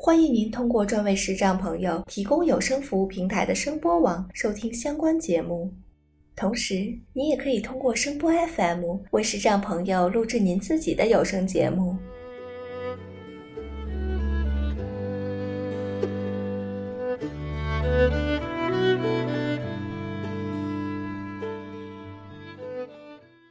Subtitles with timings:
[0.00, 5.74] 欢迎您通过专为视障朋友提供有声服务平台的声波网收听相关节目。
[6.36, 11.96] 同时，您也可以通过声波 FM 为视障朋友录制您自己的有声节目。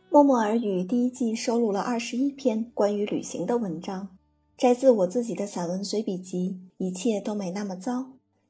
[0.10, 4.17] 默默耳语第一季收录了二十一篇关于旅行的文章，
[4.58, 8.00] 摘自我自己的散文随笔集《一切都没那么糟》。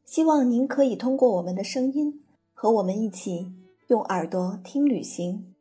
[0.05, 3.52] 希望您可以通过我们的声音，和我们一起。
[3.88, 5.53] 用耳朵听旅行。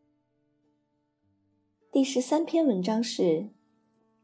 [1.93, 3.51] 第十三篇文章是：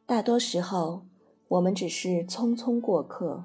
[0.07, 1.03] 大多时候，
[1.47, 3.45] 我们只是匆匆过客。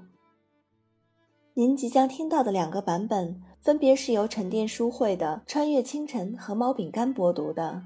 [1.53, 7.83] 您即将听到的两个版本，分别是由沉淀书会的《穿越清晨》和猫饼干播读的。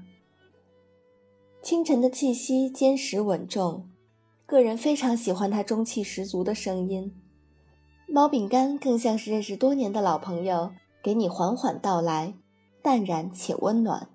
[1.62, 3.90] 清晨的气息坚实稳重，
[4.52, 7.10] 个人非常喜欢他中气十足的声音。
[8.06, 10.72] 猫饼干更像是认识多年的老朋友，
[11.02, 12.34] 给你缓缓道来。
[12.82, 14.10] 淡然且温暖。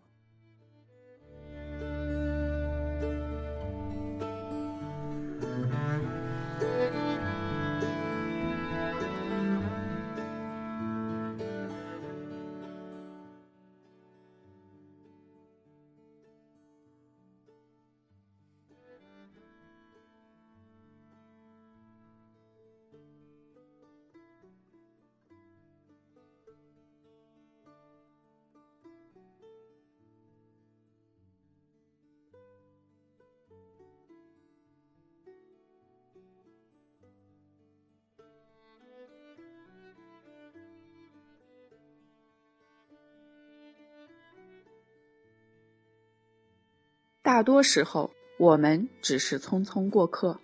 [47.37, 48.09] 大多时候，
[48.39, 50.35] 我们只是匆匆过客，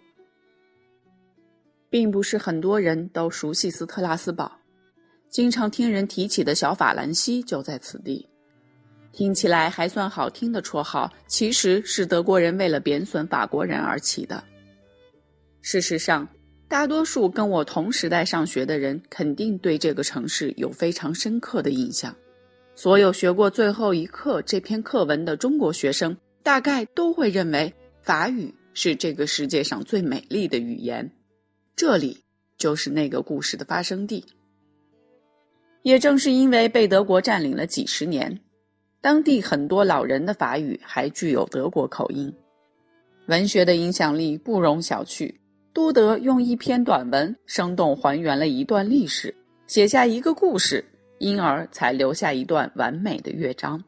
[1.90, 4.60] 并不是很多人都熟悉斯特拉斯堡。
[5.28, 8.30] 经常听人提起的小法兰西就在此地。
[9.12, 14.44] 听起来还算好听的绰号，其实是德国人为了贬损法国人而起的。
[15.62, 16.28] 事实上，
[16.68, 22.16] 大多数跟我同时代上学的人，肯定对这个城市有非常深刻的印象。
[22.76, 26.16] 所有学过《最后一课》这篇课文的中国学生。
[26.44, 31.10] 大概都会认为法语是这个世界上最美丽的语言，
[31.74, 32.22] 这里
[32.58, 34.24] 就是那个故事的发生地。
[35.84, 38.38] 也正是因为被德国占领了几十年，
[39.00, 42.34] 当地很多老人的法语还具有德国口音。
[43.28, 45.34] 文学的影响力不容小觑，
[45.74, 49.34] 都德用一篇短文生动还原了一段历史，
[49.66, 50.84] 写下一个故事，
[51.20, 53.82] 因而才留下一段完美的乐章。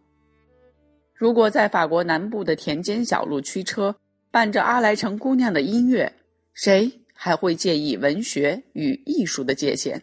[1.15, 3.95] 如果在法国南部的田间小路驱车，
[4.31, 6.11] 伴着阿莱城姑娘的音乐，
[6.53, 10.01] 谁还会介意文学与艺术的界限？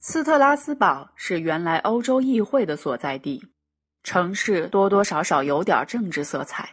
[0.00, 3.40] 斯特拉斯堡是原来欧洲议会的所在地，
[4.02, 6.68] 城市多多少少有点政治色彩。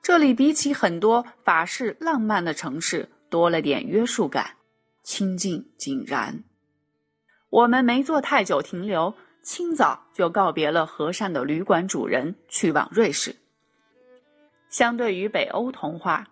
[0.00, 4.52] 这里比起很多法式浪漫的城市，多了点约束感，
[5.02, 6.44] 清静井然。
[7.50, 9.12] 我们没做太久停留。
[9.42, 13.34] 清早就告别了和善的旅馆主人，去往瑞士。
[14.68, 16.26] 相对于北欧童话，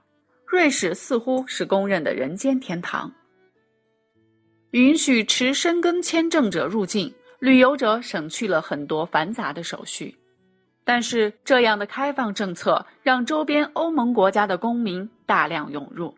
[0.47, 3.13] 瑞士似乎是公认的人间天堂。
[4.73, 10.15] 允许持申根签证者入境，旅游者省去了很多繁杂的手续。
[10.85, 16.15] 但是，这样的开放政策让周边欧盟国家的公民大量涌入。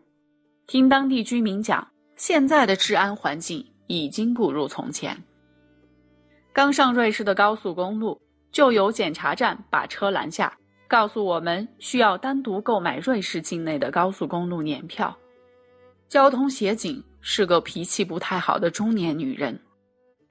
[0.67, 5.17] 听当地居民讲，现在的治安环境已经不如从前。
[6.53, 8.19] 刚上瑞士的高速公路，
[8.51, 10.53] 就有检查站把车拦下，
[10.85, 15.15] 告诉我们需要单独购买瑞士境内的高速公路年票。
[16.09, 19.57] 交通协警是个脾气不太好的中年女人，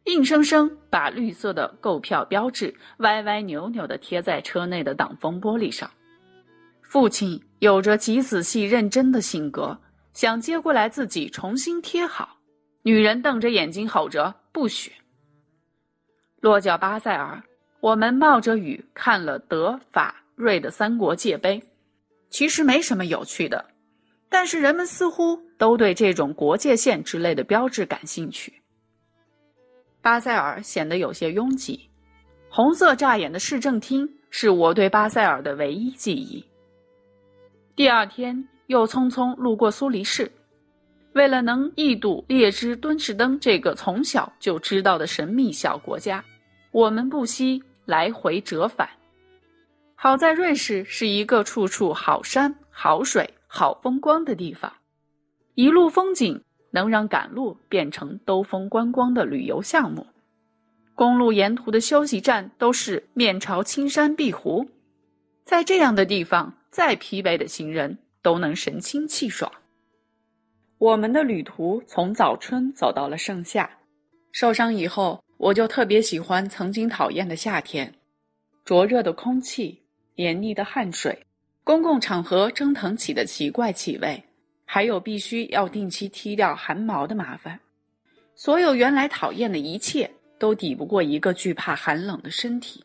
[0.04, 5.90] 硬生生把绿色的购票标志歪歪扭扭地贴在车内的挡风玻璃上。
[6.82, 9.78] 父亲有着极仔细认真的性格，
[10.12, 12.36] 想接过来自己重新贴好，
[12.82, 14.92] 女人瞪着眼睛吼着：“不许！”
[16.40, 17.42] 落脚巴塞尔，
[17.80, 21.62] 我们冒着雨看了德法瑞的三国界碑，
[22.30, 23.62] 其实没什么有趣的，
[24.30, 28.52] 但是人们似乎都对这种国界线之类的标志感兴趣。
[30.00, 31.88] 巴塞尔显得有些拥挤。
[32.48, 36.42] 红色乍眼的市政厅是我对巴塞尔的唯一记忆。
[37.76, 40.32] 第二天又匆匆路过苏黎世，
[41.12, 46.24] 为了能一睹列支敦士登这个从小就知道的神秘小国家，
[46.70, 48.88] 我们不惜来回折返。
[49.96, 54.72] 好在瑞士是一个处处好山好水好风光的地方，
[55.54, 60.06] 一路风景能让赶路变成兜风观光的旅游项目。
[60.94, 64.68] 公路沿途的休息站都是面朝青山碧湖，
[65.44, 69.50] 在这样的地方，再疲惫的行人都能神清气爽。
[70.80, 73.68] 我们的旅途从早春走到了盛夏。
[74.32, 77.94] 受伤以后，我就特别喜欢曾经讨厌的夏天：
[78.64, 79.78] 灼热的空气、
[80.14, 81.26] 黏腻的汗水、
[81.64, 84.24] 公共场合蒸腾起的奇怪气味，
[84.64, 87.60] 还有必须要定期剃掉汗毛的麻烦。
[88.34, 90.10] 所有原来讨厌的一切。
[90.38, 92.82] 都抵不过一个惧怕寒冷的身体，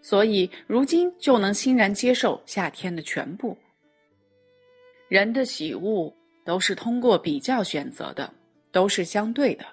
[0.00, 3.54] 所以如今就能欣然接受夏天的全部。
[5.10, 6.10] 人的喜恶
[6.48, 8.32] 都是通过比较选择的，
[8.72, 9.66] 都是相对的，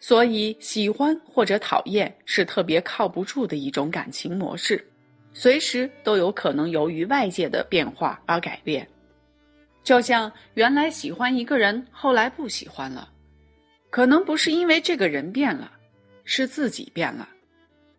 [0.00, 4.82] 所以喜欢或者讨厌是特别靠不住的一种感情模式，
[5.34, 8.88] 随时都有可能由于外界的变化而改变。
[9.84, 13.10] 就像原来喜欢一个人，后来不喜欢了，
[13.90, 15.72] 可能不是因为这个人变了。
[16.24, 17.28] 是自己变了，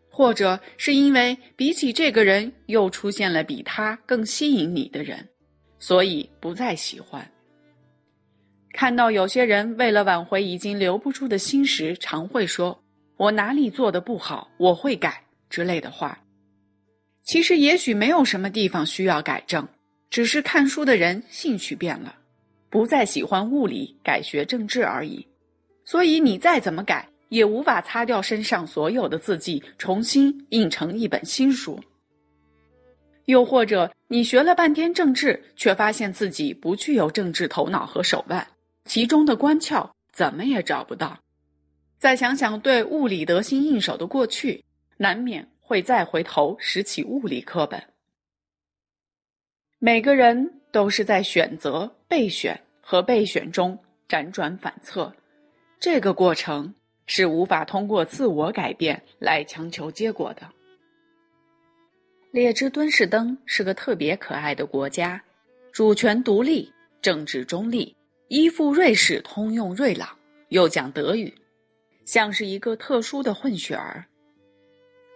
[0.09, 5.29] 或者是因为比起这个人又出现了比他更吸引你的人，
[5.77, 7.29] 所以不再喜欢。
[8.73, 12.83] 看到有些人为了挽回已经留不住的心时，常会说
[13.15, 16.19] ：“我哪里做的不好，我会改”之类的话。
[17.23, 19.65] 其实也许没有什么地方需要改正，
[20.09, 22.15] 只是看书的人兴趣变了，
[22.69, 25.25] 不再喜欢物理，改学政治而已。
[25.85, 27.07] 所以你再怎么改。
[27.29, 31.79] 也无法擦掉身上所有的字迹，重新印成一本新书。
[33.25, 38.45] 又或者，你学了半天政治，却发现自己不具有政治头脑和手腕，
[38.85, 41.19] 其中的关窍怎么也找不到。
[41.99, 44.63] 再想想对物理得心应手的过去，
[44.97, 47.83] 难免会再回头拾起物理课本。
[49.79, 53.77] 每个人都是在选择、备选和备选中
[54.07, 55.13] 辗转反侧，
[55.79, 56.73] 这个过程。
[57.05, 60.49] 是无法通过自我改变来强求结果的。
[62.31, 65.21] 列支敦士登是个特别可爱的国家，
[65.73, 66.71] 主权独立，
[67.01, 67.93] 政治中立，
[68.33, 70.09] 依附瑞士通用瑞朗，
[70.49, 71.31] 又讲德语，
[72.03, 74.03] 像是一个特殊的混血儿。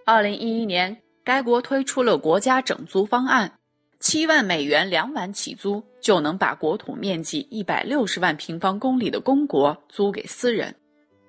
[0.05, 3.51] 二零一一年，该国推出了国家整租方案，
[3.99, 10.71] 七万美元两晚起租就能把国土面积一百六十万平方公里的公国租给私人。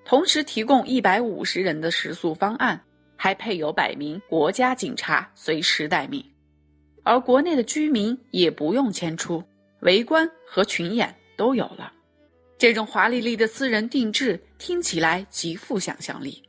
[0.05, 2.79] 同时提供一百五十人的食宿方案，
[3.17, 6.23] 还配有百名国家警察随时待命，
[7.03, 9.43] 而国内的居民也不用迁出，
[9.81, 11.91] 围观和群演都有了。
[12.59, 16.43] 这种华丽丽的私人定制听起来极富想象力。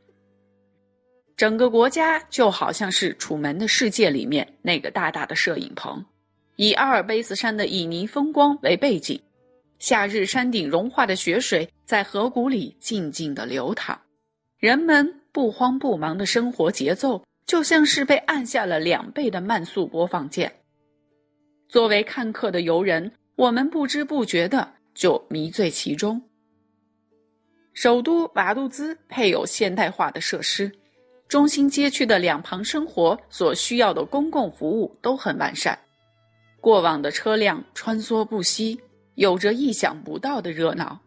[1.38, 6.04] 整个国家就好像是《楚门的世界》里面那个大大的摄影棚，
[6.58, 9.22] 以阿尔卑斯山的旖旎风光为背景。
[9.78, 13.98] 夏日山顶融化的雪水在河谷里静静地流淌，
[14.58, 20.52] 人们不慌不忙的生活节奏就像是被按下了两倍的慢速播放键。
[21.70, 26.22] 作为看客的游人，我们不知不觉的就迷醉其中。
[27.74, 30.70] 首都瓦杜兹配有现代化的设施，
[31.30, 35.80] 中心街区的两旁生活所需要的公共服务都很完善，
[36.60, 38.78] 过往的车辆穿梭不息。
[39.16, 40.98] 有着意想不到的热闹，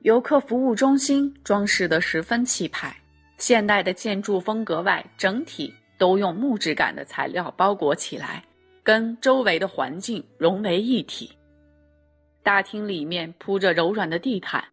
[0.00, 2.96] 游客服务中心装饰得十分气派，
[3.38, 8.44] 现代的建筑风格外，整体都用木质感的材料包裹起来，
[8.82, 11.30] 跟周围的环境融为一体。
[12.42, 14.64] 大厅里面铺着柔软的地毯，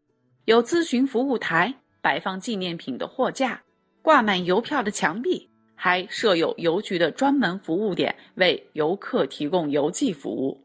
[0.45, 3.61] 有咨询服务台，摆放纪念品的货架，
[4.01, 10.59] 挂满邮票的墙壁，还设有邮局的专门服务点，为游客提供邮寄服务。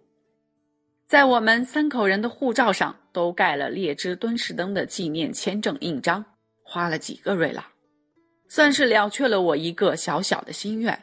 [1.07, 6.25] 在我们三口人的护照上都盖了列支敦士登的纪念签证印章，
[6.63, 7.63] 花了几个瑞郎，
[8.49, 10.99] 算是了却了我一个小小的心愿。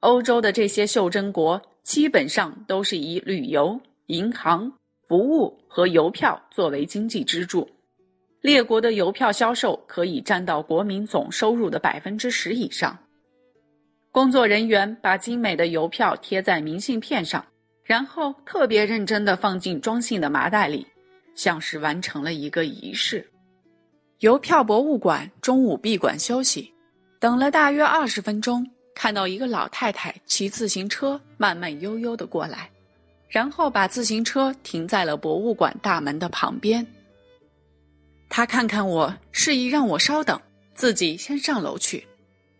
[0.00, 4.72] 欧洲的这些袖珍国基本上都是以旅游、银行
[5.08, 7.68] 服务和邮票作为经济支柱，
[8.40, 12.98] 列国的邮票销售可以占到国民总收入的百分之十以上。
[14.12, 17.44] 工作人员把精美的邮票贴在明信片上。
[17.84, 20.84] 然后特别认真地放进装信的麻袋里，
[21.36, 23.24] 像是完成了一个仪式。
[24.18, 26.68] 邮票博物馆中午闭馆休息，
[27.20, 32.68] 等了大约二十分钟，看到一个老太太骑自行车慢慢悠悠的过来，
[33.28, 36.86] 然后把自行车停在了博物馆大门的旁边。
[38.28, 40.40] 他看看我，示意让我稍等，
[40.74, 42.06] 自己先上楼去。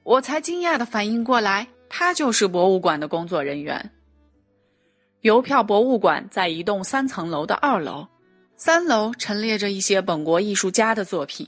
[0.02, 3.90] 我才惊讶的反应过来，他就是博物馆的工作人员。
[5.22, 8.06] 邮票博物馆在一栋三层楼的二楼。
[8.58, 11.46] 三楼陈列着一些本国艺术家的作品，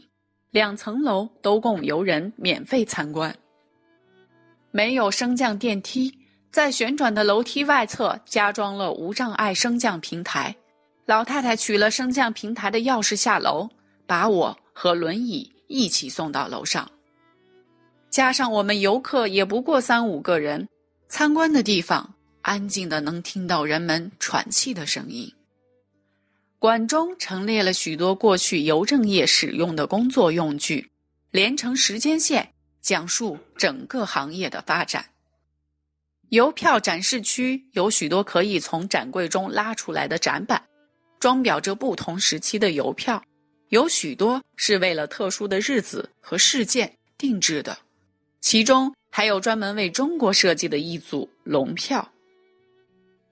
[0.50, 3.34] 两层楼都供游人免费参观。
[4.72, 6.12] 没有升降电梯，
[6.58, 10.52] 在旋转的楼梯外侧加装了无障碍升降平台。
[11.06, 13.68] 老太太取了升降平台的钥匙下楼，
[14.08, 16.90] 把我和轮椅一起送到楼上。
[18.10, 20.68] 加上我们游客也不过三五个人，
[21.08, 22.12] 参观的地方
[22.42, 25.32] 安静的能听到人们喘气的声音。
[26.58, 30.90] 馆中陈列了许多过去邮政业使用的工作用具，
[31.30, 35.04] 连成时间线，讲述整个行业的发展。
[36.30, 40.62] 邮票展示区有许多可以从展柜中拉出来的展板，
[41.18, 43.22] 装裱着不同时期的邮票，
[43.70, 47.78] 有许多是为了特殊的日子和事件定制的，
[48.40, 52.06] 其中还有专门为中国设计的一组龙票。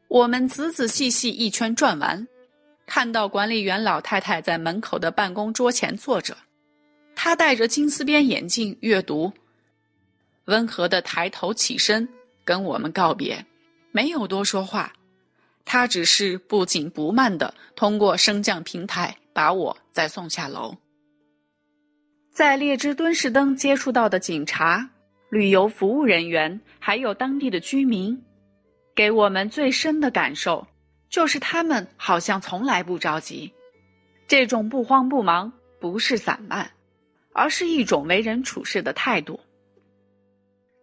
[0.08, 2.26] 我们仔仔细细一圈转完。
[2.86, 6.36] 看到管理员老太太在门口的办公桌前坐着，
[7.16, 9.32] 她戴着金丝边眼镜阅读，
[10.44, 12.08] 温和的抬头起身
[12.46, 13.44] 跟我们告别，
[13.92, 14.90] 没有多说话。
[15.66, 20.76] 他只是不紧不慢的通过升降平台把我再送下楼。
[22.30, 24.88] 在列支敦士登接触到的警察、
[25.28, 28.22] 旅游服务人员，还有当地的居民，
[28.94, 30.66] 给我们最深的感受。
[31.08, 33.52] 就是他们好像从来不着急，
[34.26, 36.70] 这种不慌不忙不是散漫，
[37.32, 39.40] 而是一种为人处事的态度。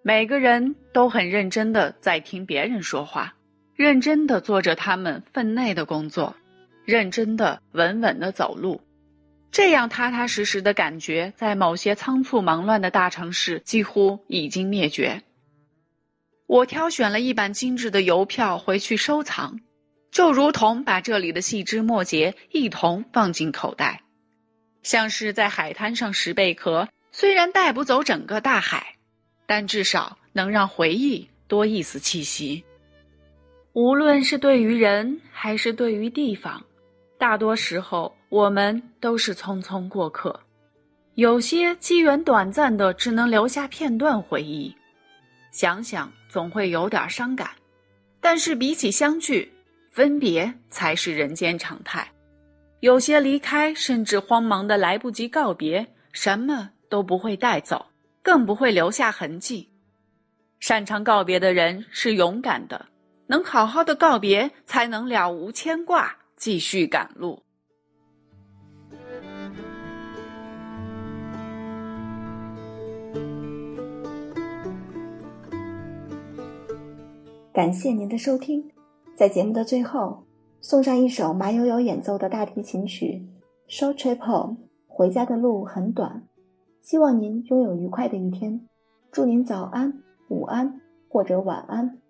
[0.05, 3.33] 每个人都很认真的在听别人说话，
[3.73, 6.35] 认真的做着他们分内的工作，
[6.83, 8.81] 认真的稳稳的走路，
[9.49, 15.21] 这样踏踏实实的感觉，在某些仓促忙乱的大城市几乎已经灭绝。
[16.47, 19.61] 我挑选了一版精致的邮票回去收藏。
[20.11, 24.03] 就如同把这里的细枝末节一同放进口袋，
[24.83, 26.87] 像是在海滩上拾贝壳。
[27.11, 28.95] 虽然带不走整个大海，
[29.45, 32.63] 但至少能让回忆多一丝气息。
[33.73, 36.63] 无论是对于人还是对于地方，
[37.17, 40.39] 大多时候我们都是匆匆过客。
[41.15, 44.75] 有些机缘短暂的，只能留下片段回忆。
[45.51, 47.49] 想想总会有点伤感，
[48.19, 49.51] 但是比起相聚。
[49.91, 52.11] 分别才是人间常态，
[52.79, 57.85] 有些离开甚至慌忙的来不及告别，什么都不会带走，
[58.23, 59.69] 更不会留下痕迹。
[60.59, 62.87] 擅长告别的人是勇敢的，
[63.27, 67.43] 能好好的告别，才能了无牵挂，继续赶路。
[77.53, 78.71] 感谢您的收听。
[79.15, 80.25] 在节目的最后，
[80.59, 83.21] 送上一首马友友演奏的大提琴曲
[83.71, 84.53] 《Short Trip Home》。
[84.87, 86.23] 回家的路很短，
[86.83, 88.67] 希望您拥有愉快的一天。
[89.09, 92.02] 祝您早安、午安或者晚安。